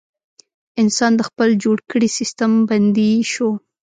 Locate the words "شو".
3.31-3.49